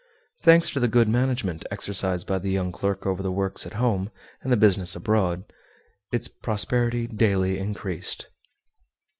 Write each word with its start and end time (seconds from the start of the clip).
Thanks 0.41 0.71
to 0.71 0.79
the 0.79 0.87
good 0.87 1.07
management 1.07 1.63
exercised 1.69 2.25
by 2.25 2.39
the 2.39 2.49
young 2.49 2.71
clerk 2.71 3.05
over 3.05 3.21
the 3.21 3.31
works 3.31 3.67
at 3.67 3.73
home 3.73 4.09
and 4.41 4.51
the 4.51 4.57
business 4.57 4.95
abroad, 4.95 5.43
its 6.11 6.27
prosperity 6.27 7.05
daily 7.05 7.59
increased. 7.59 8.27